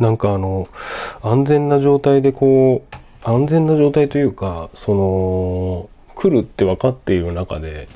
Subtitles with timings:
[0.00, 0.68] なんかあの
[1.22, 7.86] 安全な状態でこう安全な状態というかその来るって分かっている中で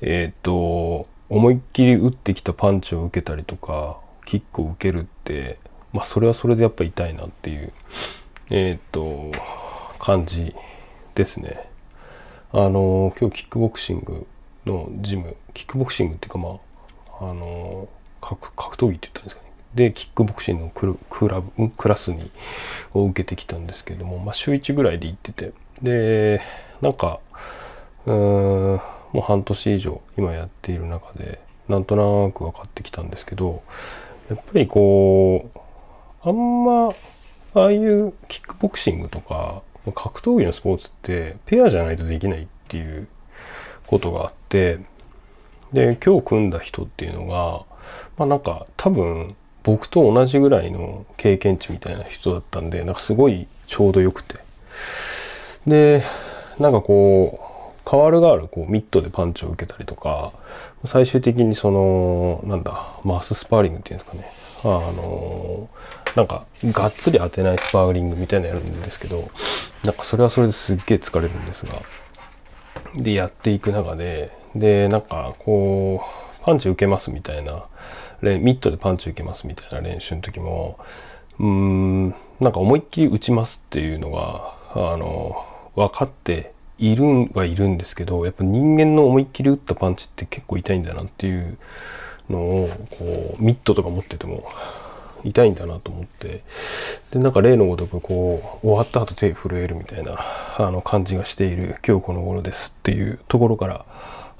[0.00, 5.58] えっ、と思いっきり打ってきたパンチを受けたりとかキックを受けるって
[5.92, 7.72] まあそれはそれでやっぱ痛いなっていう
[8.48, 9.30] えっ、と
[9.98, 10.54] 感じ
[11.14, 11.68] ですね。
[12.52, 14.26] あの今日キックボクシング
[14.66, 16.58] のジムキックボクシングっていうかま
[17.20, 17.88] ああの
[18.20, 22.30] 格格闘技って言ったんですかねでキックボクシングのククラブクラスに
[22.92, 25.52] を受けてきたんですけれども、まあ、週1ぐらいで行ってて。
[25.82, 26.40] で
[26.80, 27.20] なんか
[28.06, 28.16] うーん
[28.76, 28.80] も
[29.14, 33.62] う半年以上今やっている中でなんとなく分かってきたんですけど
[34.28, 35.58] やっぱりこう
[36.22, 36.94] あんま
[37.54, 39.62] ああいうキックボクシングとか
[39.94, 43.08] 格闘技のスポーツってペアじゃないとできないっていう
[43.86, 44.78] ことがあって
[45.72, 47.64] で今日組んだ人っていうのが
[48.16, 54.36] まあなんか多分僕と同じぐらいの経験値みたいな人だったんでなんかすごいちょうどよくて。
[55.66, 56.02] で
[56.58, 57.40] なんかこ
[57.86, 60.32] う変わるがあるこうミットでパンチを受けたりとか
[60.84, 64.32] 最終的にそのなんだマススパーリングっていうんですかね。
[64.62, 65.68] あの
[66.16, 69.30] なんかがっつり当てないスパーリングみたいなのやるんですけど
[69.84, 71.80] なんかそれはそれですっげえ疲れるんですが。
[72.94, 76.02] でやっていく中ででなんかこ
[76.42, 77.64] うパンチ受けますみたいな
[78.22, 80.78] ミットでパンチ受けますみたいな練習の時も
[81.38, 91.58] うーんなんか思いっきり打ちますっていうのがあの分かっているんはいるんですけどやっぱ人間の思いっきり打ったパンチって結構痛いんだなっていう
[92.28, 94.48] のをこうミットとか持ってても
[95.24, 96.42] 痛いんだなと思って
[97.10, 100.18] でなんか例のごとくこう終わった後手震えるみたいな
[100.56, 103.84] あの感じがしている今日この頃ですっていうところから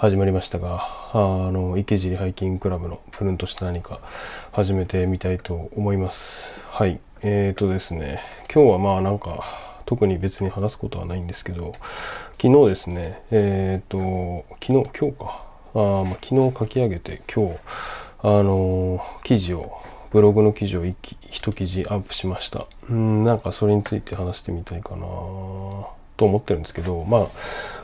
[0.00, 1.18] 始まりましたがあ
[1.52, 4.00] の池尻ハイキングクラブのプルンとした何か
[4.50, 6.54] 始めてみたいと思います。
[6.70, 7.00] はい。
[7.20, 8.22] えーとですね。
[8.50, 9.44] 今日はまあなんか
[9.84, 11.72] 特に別に話すことはないんですけど
[12.40, 15.44] 昨日ですねえっ、ー、と昨日今日か。
[15.74, 17.58] あ、まあ、昨日書き上げて今日
[18.22, 19.82] あの記事を
[20.12, 20.96] ブログの記事を一
[21.52, 22.64] 記事アップしました。
[22.88, 25.02] うんなんかそれについて話してみたいかな
[26.16, 27.26] と思ってるんですけどまあ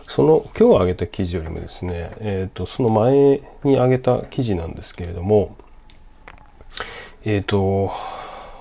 [0.08, 5.56] その今日上げた記事よりもですね、えーと、その前に上げた記事なんですけれども
[7.24, 7.92] えっ、ー、と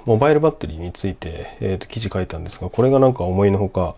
[0.05, 3.95] モバイルバッテリーについて、えーと、記事書いたんですがこれがなんか思いのほか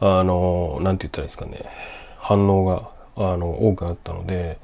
[0.00, 1.66] あの何て言ったらいいですかね
[2.18, 4.58] 反応があの多くあったので、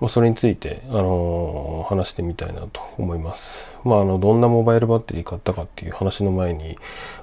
[0.00, 3.66] まあ、それについて、あの話してみたいなと思います。
[3.84, 6.78] まあ、あのどんなモバイルバッテリー買ったかっていう話の前に、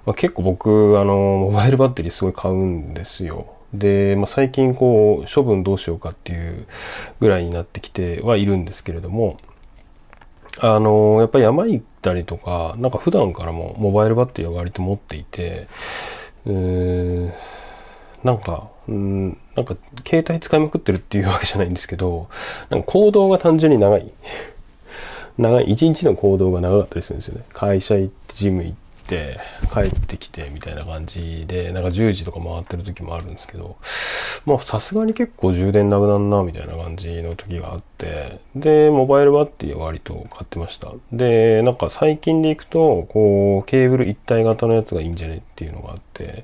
[0.06, 3.55] まあ、結構僕あのモバイルバッテリーすごい買うんですよ。
[3.78, 6.68] で、まあ、最近こう処分どうしようかっていう
[7.20, 9.38] ぐらいになってきてはいるんですけれども
[10.60, 15.68] あのやっぱり山行ったりとかなんか普段からもモバイルバッテリーは割と持っていて
[16.46, 17.32] うー
[18.24, 19.76] なんかうんなんか
[20.08, 22.30] 携帯使いまくってるっていうわけじゃないんですけど
[22.70, 24.12] なんか行動が単純に長い。
[25.38, 27.44] 長い一日の行動が長かったりするんですよね。
[27.52, 29.40] 会社行ってジム行ってって
[29.72, 33.78] 帰ってきてみたいな感じでなんか10時とか回ってる時もあるんですけど
[34.46, 40.92] まあさすがに結構充電なくなんなみたいな感じの時があってでモバイルバッテリーは割と買ってました。
[41.12, 46.44] でなんか最近でいくとこうケーブル一体型のやつがいいんじゃねっていうのがあって、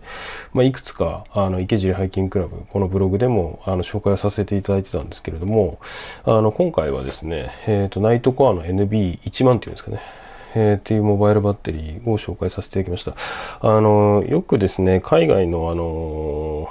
[0.54, 5.80] まあ、いくつかあの池尻ハイキングクラブこのブログでもあの紹介させていただいてたんですけれども
[6.26, 10.21] あの今回はですね、えーと、ナイトコアの NB1 万っていうんですかね。
[10.56, 13.16] えー、っていうモバイルバッテリーを紹介させていただきました。
[13.62, 16.69] あの、よくですね、海外のあの、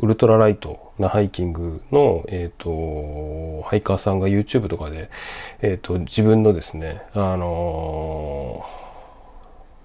[0.00, 5.10] ウルトラライトなハイキングの、え、ー、と、ハイカーさんが YouTube とかで、
[5.60, 8.64] えっ、ー、と、自分のですね、あの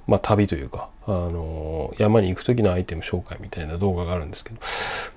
[0.08, 4.52] まあ、旅というか、あの山に行く時のアイテム紹介みたいな動画があるんですけ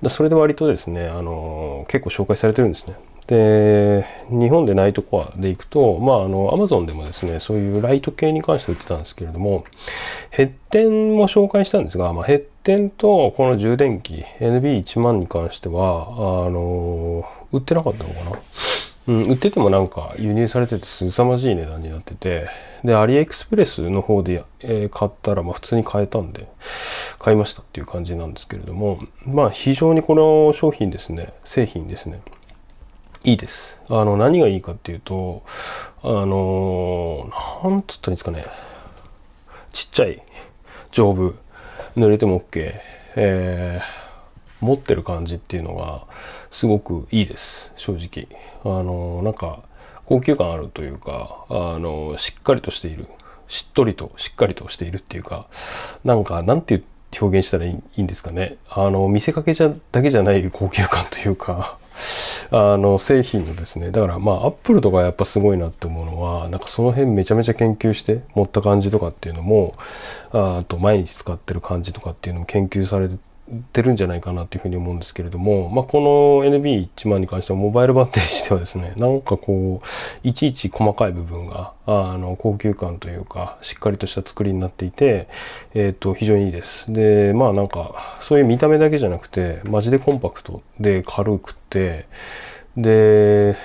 [0.01, 2.95] ど、それで割とですね、あの結構紹介されてるんですね。
[3.27, 9.63] で日本でナイトコアでいくとまああのアマゾンでもですねそういうライト系に関して売ってたんですけれども
[10.31, 18.31] ヘッテンも紹介したんですが、まあ、ヘッテンとこの充電器 NB1 万に関してはあの売ってなかったのかな？
[19.07, 22.47] うん、売っててもなんか輸入されてて凄まじい値段になってて
[22.83, 26.47] でアリエクスプレスの方で、え、買ったらまあ普通に買えたんで
[27.17, 32.21] 買いましたっていう感じなんですけれどもまあ非常にこの商品ですね製品ですね。
[33.23, 33.77] いいです。
[33.87, 35.43] あの、何がいいかっていうと、
[36.03, 37.29] あの、
[37.63, 38.45] なんつったらいいですかね。
[39.73, 40.23] ちっちゃい、
[40.91, 41.35] 丈夫、
[41.95, 42.73] 濡れても OK、
[43.15, 46.03] えー、持ってる感じっていうのが、
[46.49, 48.27] すごくいいです、正直。
[48.63, 49.59] あの、なんか、
[50.05, 53.07] 高級感あるというか、あの、しっかりとしている。
[53.51, 55.45] しっとりとしっかりとしているっていうか
[56.05, 56.81] なんかなんて
[57.19, 61.77] 表現したらいいんですかねあの見せかけじゃだけじゃない高級感というか
[62.51, 69.75] あの製品のですねだからまあアップルとかやっぱすごいなって思うのはなんかその辺めちゃめちゃ研究して持った感じとかっていうのも
[70.31, 73.15] あと毎日使ってる感じとかっていうのも研究されて
[73.73, 85.27] てるんじゃないかなというふうに思うんですけれども、まあ、この NB1 万に関してはモバイル バッテリーではですねなんかこういちいち細かい部分があの高級感というかしっかりとした作りになっていて、
[85.73, 86.91] えー、と非常にいいです。
[86.91, 92.05] でまあなんかそういう見た目だけじゃなくてマジでコンパクトで軽くて
[92.77, 93.55] で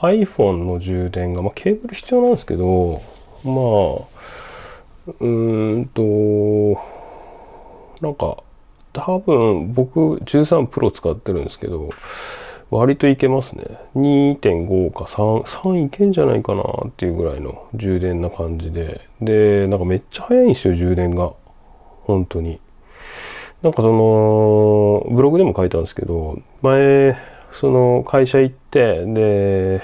[0.00, 3.02] iPhone の充電が、まあ、ケーブル必要なんですけど
[3.44, 4.12] まあ
[5.20, 6.80] うーんと
[8.00, 8.42] なんか
[8.92, 11.90] 多分僕13プロ使ってるんですけど
[12.70, 13.64] 割といけますね。
[13.96, 19.02] 2.5か33いけんじゃないかなっていうぐらいの充電な感じで。
[19.20, 21.32] でなんかめっちゃ早いんですよ充電が。
[22.04, 22.60] 本当に。
[23.62, 27.16] なんかそのブログでも書いたんですけど前
[27.52, 29.82] その会社行ってで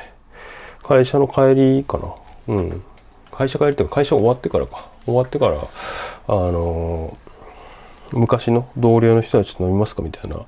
[0.83, 2.55] 会社の帰りかな。
[2.55, 2.83] うん。
[3.31, 4.89] 会社帰りっていうか会社終わってからか。
[5.05, 5.67] 終わってから
[6.27, 7.17] あの
[8.13, 10.41] 昔の同僚の人たちょっと飲みますかみたいな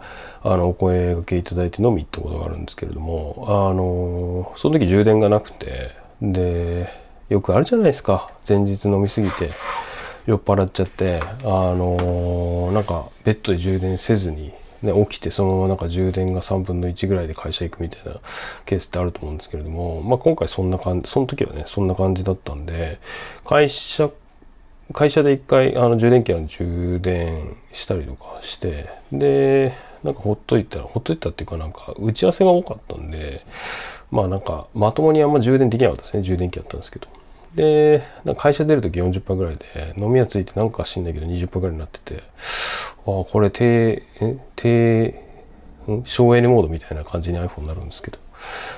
[0.42, 6.88] あのお声がけいただいて飲み行ったことがあるんですけれどもあのその時充電がなくてで
[7.28, 8.32] よくあるじゃないですか。
[8.48, 9.50] 前日飲みすぎて
[10.26, 14.52] 酔っ払っちゃってあのなんかベッドで充電せずに、
[14.82, 18.20] ね、起きてそのままなんか充電が3分の1ぐらいで会社行くみたいな
[18.66, 23.00] ケースってあると思うんですけれども、まあ、今回そんな感じその時はねそんな感じだったんで
[23.44, 24.10] 会社
[24.92, 33.44] 会社で一回あの充電器の充電したりとかしてでなんかほっといたらほっといたっていうかなんか打ち合わせが多かったんで
[34.10, 37.08] まあなんかまともにあんま充電できなかったですね充電器だったんですけど。
[37.54, 38.04] で
[38.37, 44.04] 会社出る時40%ぐらいで飲み屋ついてなんか知んないけど20%ぐらいになっててあこれ低
[44.54, 45.20] 低
[46.04, 48.19] 省エネモードみたいな感じに iPhone になるんですけど。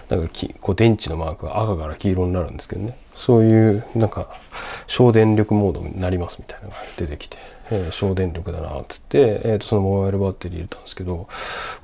[0.09, 2.97] なんかきこう電池のマークが赤から黄色になるんですけどね。
[3.15, 4.41] そういうなんか
[4.87, 7.37] 省電力モードになりますみたいなのが出てきて、
[7.71, 11.29] えー、省電力だなっつって、えー、とそのモバイルバッテリー入れたんですけど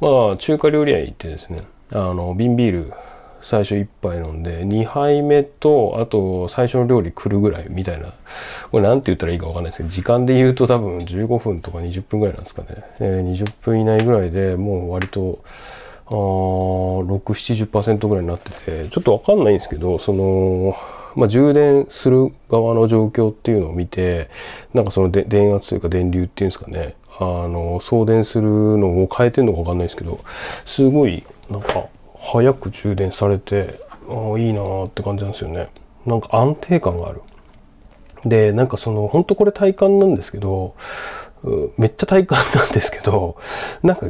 [0.00, 2.92] まあ中華料理屋行ってですねあの瓶ビール
[3.42, 8.12] 最初1杯飲んで2杯目とあと最初の料理来るぐらいみたいな。
[8.70, 12.68] これ何て言ったらいいか分かんないですけど時間で言うと多分15分とか20分ぐらいなんですかね、
[13.00, 15.42] えー、20分以内ぐらいでもう割と
[16.08, 20.76] あ670%ぐらいになっててちょっと分かんないんですけどその
[21.18, 24.30] まあ、充電する側の状況っていうのを見て
[24.72, 26.94] なんかその電圧というか電流っていうんですかね。
[27.18, 30.20] あの送電するのを変えてるのか分かんないんですけど
[30.64, 31.86] すごいなんか
[32.20, 35.68] 早く充電されてああいいなーって感じなんですよね。
[36.06, 37.22] なんか安定感がある。
[38.24, 40.74] でなんかその本当これ体感なんですけど
[41.76, 43.36] めっちゃ体感なんですけど
[43.82, 44.06] なんか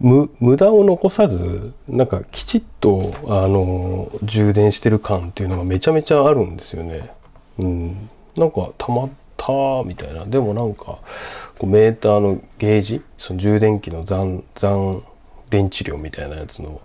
[0.00, 7.10] 無駄を残さずなんかきちっとあの充電してる感っていうのがめちゃめちゃあるんですよね。
[7.58, 9.52] うん、なんかたまった
[9.86, 10.98] みたいなでもなんか
[11.58, 15.02] こうメーターのゲージその充電器の残残
[15.48, 16.80] 電池量みたいなやつの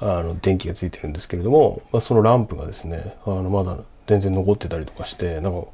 [0.00, 5.68] あの電気がついてるんですけれども、まあ、そのランプがですねあのまだ全然残ってたりとかしてなんか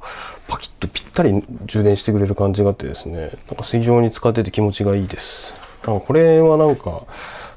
[0.47, 5.60] パキッとぴったり充電してくれる感じがあってですねなんか水上に使ってて気持ちがいいです。
[5.83, 7.03] これはなんか、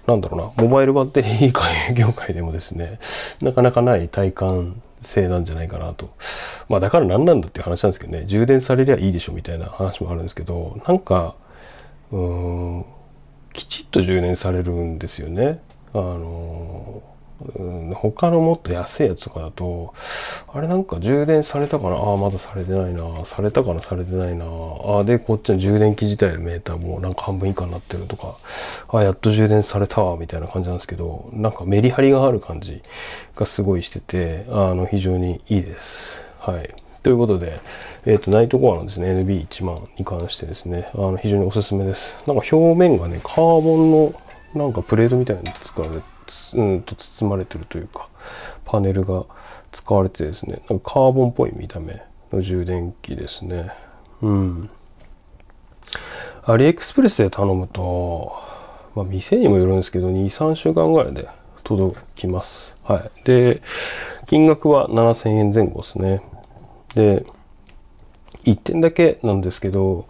[0.06, 2.98] なんだろうな、モバイルバッテリー業界でもですね、
[3.40, 6.10] なかなかない体感性なんじゃないかなと。
[6.68, 11.34] まあだから何なんだっていう話なんですけどね、充電されりゃいいでしょみたいな話もあるんですけど、なんか、
[12.12, 12.84] うーん、
[13.52, 15.60] きちっと充電されるんですよね。
[15.92, 17.02] あの
[17.56, 19.92] うん、他のもっと安いやつとかだと
[20.52, 28.36] あれなんか充電されたかなああまだされてないなされたかなされてないなああでこっちの充電器自体のメーターもなんか半分以下になってるとか
[28.88, 32.82] あやっと充電されたわみたいな感じなんですけどなんかメリハリがある感じ
[33.36, 36.22] がすごいしててあの非常にいいです。
[36.38, 37.60] はいということで、
[38.06, 42.16] えっ、ー、と、ナイトコアのですね、NB1 万に関してですね、あの非常におすすめです。
[42.26, 44.14] なんか表面がね、カーボンの
[44.54, 46.13] なんかプレートみたいなの使われて
[46.54, 48.08] うんと包まれてるというか
[48.64, 49.24] パネルが
[49.72, 52.02] 使われてですねなんかカーボンっぽい見た目
[52.32, 53.72] の充電器ですね。
[54.22, 54.70] うん。
[56.44, 58.32] アリエクスプレスで頼むと
[58.94, 61.28] まあ店にもよるんですけど23週間ぐらいで
[61.62, 62.74] 届きます。
[62.82, 63.24] はい。
[63.24, 63.62] で
[64.26, 66.22] 金額は7000円前後ですね。
[66.94, 67.26] で
[68.44, 70.06] 1点だけなんですけど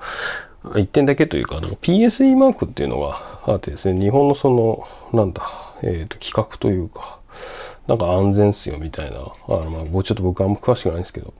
[0.64, 5.42] 1点だけというか PSE マークっていうのがあってですね日本のそのなんだ
[5.82, 7.20] えーと、企画というか
[7.86, 11.34] なんか安全っすよみたいなあの、まあ、ちょっと僕あんま詳しくないんですけど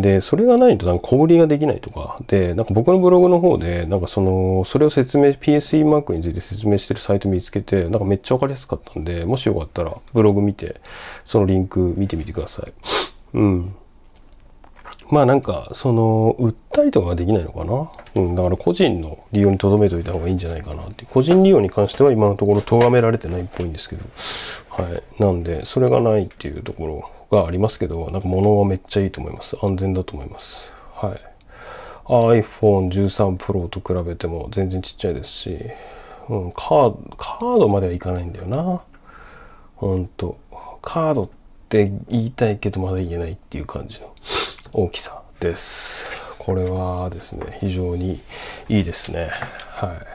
[0.00, 10.80] で、それがないとなんか小売りができないとか、で、なんか僕のブログの方で、なんかその、それを説明、PSE マークについて説明してるサイト見つけて、なんかめっちゃわかりやすかったんで、もしよかったらブログ見て、
[11.24, 12.72] そのリンク見てみてください。
[13.34, 13.76] うん。
[15.14, 17.88] まあなんか、その、売ったりとかができないのかな？
[18.16, 21.06] うん、だから個人の利用に留めといた方がいいんじゃないかなって。
[21.08, 24.04] 個人利用に関しては今のところ咎められてないっぽいんですけど、
[24.70, 25.02] はい。
[25.22, 26.86] なんで、それがないっていうとこ
[27.30, 29.56] ろがありますけど、なんか物はめっちゃいいと思います。
[29.62, 30.72] 安全だと思います。
[30.94, 31.20] はい。
[32.06, 35.58] iPhone13 Pro と比べても全然ちっちゃいですし、
[36.28, 38.82] うん、カード、カードまではいかないんだよな。
[39.76, 40.38] ほんと。
[40.82, 41.28] カードっ
[41.70, 44.12] て言いたいけどまだ言えないっていう感じの
[44.76, 46.04] 大きさです。
[46.36, 48.20] これはですね、非常に
[48.68, 49.30] いいですね。
[49.68, 50.06] はい。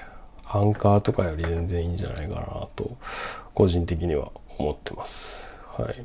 [0.43, 2.97] アンカーとかより全然いいんじゃないかなと、
[3.55, 5.45] 個人的には思ってます。
[5.77, 5.93] はい。
[5.93, 6.01] っ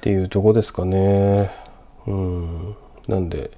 [0.00, 1.52] ていうとこですかね。
[2.08, 2.76] うん。
[3.06, 3.52] なんで、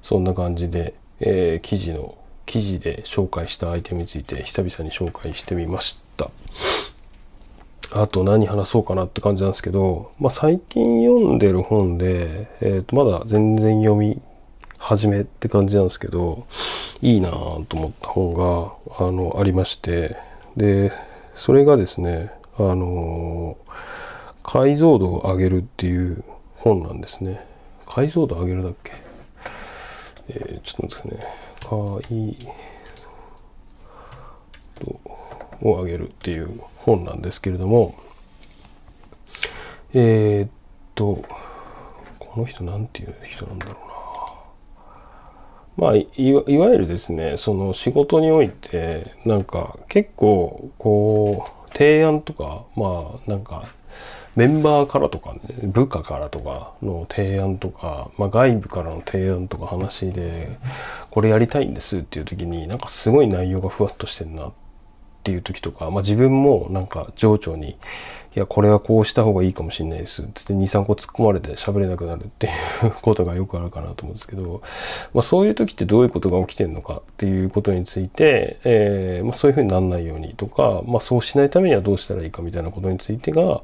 [0.00, 2.16] そんな感じで、えー、記事の、
[2.46, 6.30] 記事で紹介したアイテムについて久々に紹介してみました。
[7.98, 14.20] あと何話そうかなって感じなんですけど、まあ、最近読んでる本で、えー、とまだ全然読み
[14.78, 16.46] 始めって感じなんですけど、
[17.00, 20.16] いいなと思った本があのありまして、
[20.56, 20.92] で、
[21.34, 23.56] それがですね、あの
[24.42, 26.22] 解像度を上げるっていう
[26.56, 27.44] 本なんですね。
[27.86, 28.92] 解像度上げるだっけ？
[30.28, 32.36] えー、ちょっと待ってくださいね。
[32.36, 32.36] 解
[34.84, 35.00] 度
[35.62, 37.96] を上げるっていう本なんですけれども、
[39.94, 40.50] えー、っ
[40.94, 41.22] と、
[42.18, 43.86] この人なんていう人なんだろうな。
[45.88, 53.68] まあい、いわゆるですね、その仕事において、なんか結構、こう、提案とか、まあ、なんか、
[54.36, 60.58] メンバーからとか、ね、部下からとかの提案とか、まあ、外部からの提案とか話で、
[61.10, 64.52] これやりたいんですっていう時に、なんかすごい内容がふわっとしてんなっ
[65.26, 67.76] ていう時とか、まあ、自分もなんか情緒に、い
[68.34, 72.50] や、これはこうした方がいいかもしれないですつって2、3個突っ込まれて喋れなくなるってい
[72.86, 74.62] うことがよくあるかなと思うんですけど、
[75.14, 83.62] まあ、そういう時ってどういうことが起きてるのかっていうことについて、えー、まあ、そういうふうにならないようにとか、ま、そうしないためにはどうしたらいいかみたいなことについてが、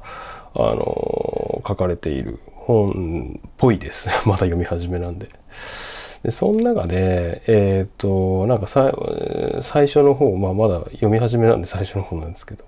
[0.55, 4.09] あの書かれている本っぽいです。
[4.27, 5.29] まだ読み始めなんで。
[6.23, 12.63] で、その中で、えっ、と、なんか最初の方、まあまだ読み始めなんで最初の方なんですけど、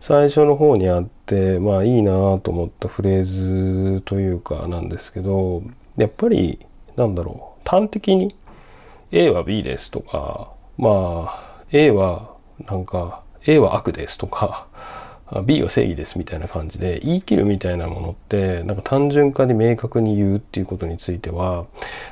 [0.00, 5.62] 最初の方にあって、まあいいなと思ったフレーズというかなんですけど、
[5.96, 8.36] やっぱり、なんだろう、端的に
[9.10, 12.34] A は B ですとか、まあ A は
[12.68, 14.68] なんか A は悪ですとか、
[15.42, 21.66] B は正義ですみたいな感じで言い切るみたいなものってなんか単純化で明確に言うっていうことについては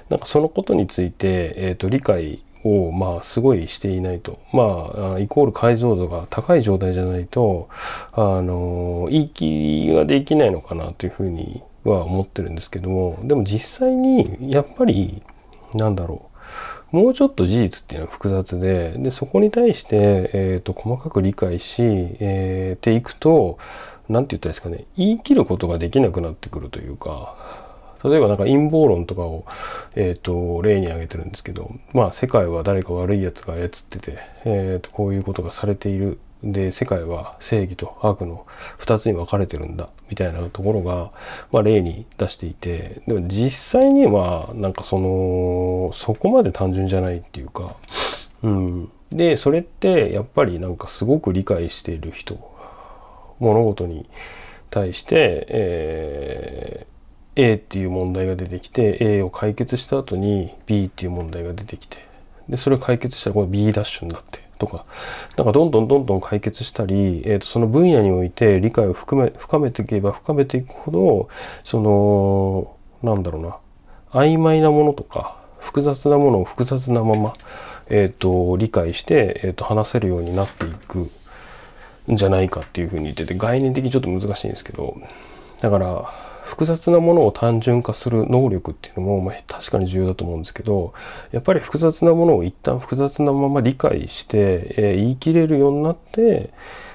[0.09, 4.39] なんかそのことについて、えーと、理解をまあすごいしていないと。
[4.53, 7.69] まあイコール解像度が高い状態じゃないと
[8.13, 15.23] あの言い切りができないのかなというふうには思ってるんですけどもでも実際にやっぱり
[15.75, 16.32] なんだろう
[16.93, 23.59] もうちょっと事実っていうのは複雑で、で、そこに対して、えっ、ー、と、細かく理解し、えー、ていくと、
[24.11, 27.35] 何て言ったらいいですかね、言い切ることができなくなってくるというか、
[28.05, 29.47] 例えばなんか陰謀論とかを、
[29.95, 38.47] えっ、ー、と、例に挙げてるんですけど、まあ世界は誰か悪い奴が操ってて、えっ、ー、と、こういうことがされているで世界は正義と悪の
[38.81, 41.13] 2つに分かれてるんだみたいなところが、
[41.53, 47.77] まあ、例に出していてでも実際にはなんかそのそこまで単純じゃないっていうか、
[48.43, 52.39] うん、でそれってやっぱりなんかすごく理解している人
[53.39, 54.09] 物事に
[54.71, 61.99] 対して、えー、A っていう問題が出てきて A を解決した後に B っていう問題が出てきて
[62.49, 64.85] でそれを解決したらこれ B ダッシュになってとか、
[65.37, 71.29] なんかどんどんどんどん解決したり、えー、とその分野において理解を含め深めていけば深めていくほど、
[71.65, 73.57] その、なんだろうな、
[74.13, 77.35] 曖昧なものとか、複雑なものを複雑なまま、
[77.89, 81.11] えっ、ー、と、理解して、えっ、ー、と、話せるようになっていく
[82.11, 84.97] んじゃないかっていうふうに言ってて、概念的にちょっと難しいんですけど、
[85.61, 90.93] だから、複雑なものを単純化する能力っていうのも、まあ、確かに重要だと思うんですけど
[91.31, 96.51] やっぱり複雑なものを一旦複雑なまま理解して、えー、言い切れるようになって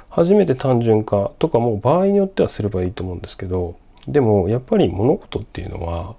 [0.09, 3.77] 初めて単純化とかも場合によってはすればいいと思うんですけど
[4.07, 6.15] でもやっぱり物事っていうのは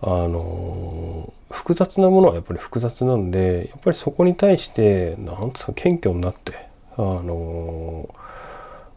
[0.00, 8.27] あのー、複雑なものはやっぱり複雑なんでやっぱりそこに対して何つうか謙虚になってあのー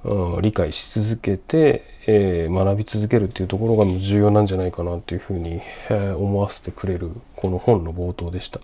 [0.03, 8.59] うん、理解し続けて、えー、学び続けるっていうところが重要なんじゃないかなっていうふうに、えー、思わせてくれるこの本の冒頭でした。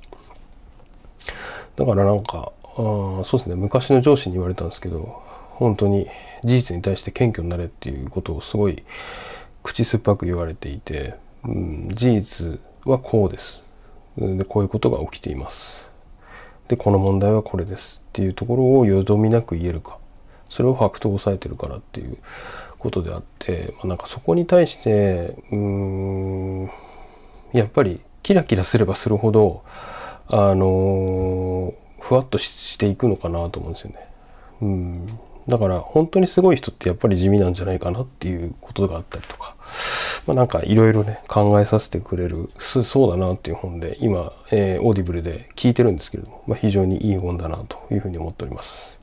[1.76, 3.56] だからなんかあそうですね。
[3.56, 6.08] 昔の上司に言われたんですけど本当に
[6.44, 8.84] 事実に対して謙虚になれっていうことをすごい
[9.62, 13.62] 口酸っぱく言われていて、うん、事実はこうです。
[14.18, 15.88] でこういうことが起きています。
[16.68, 20.00] でこの問題はこれですっていうところをよどみなく言えるか。
[20.50, 22.18] それをファクトを抑えてるからっていう
[22.80, 26.72] ことであって、まあ、なんかそこに対してうーん
[27.54, 29.64] やっぱりキラキラすればするほど
[30.28, 34.08] あのふわっとしていくのかなと思うんですよね。
[34.62, 39.56] うんだから本当にすごい人ってやっぱり地味なんじゃないかなっていうことがあったりとか、
[40.26, 48.97] まあ、なんかいろいろね考えさせてくれるそうだなっていう本で今、えー、オーディブルで聞いてるんですけれども、まあ、非常にいい本だなというふうに思っております。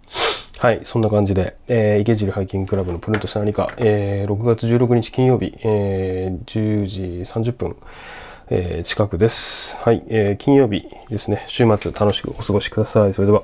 [0.59, 7.77] はい、そんな感じで、えー、池尻ハイキングクラブのプルントした何か、えー、6月16日金曜日、えー、10時30分、
[8.49, 9.77] えー、近くです。
[9.79, 13.15] はい、えー、金曜日ですね、週末楽しくお過ごしください。
[13.15, 13.43] それでは。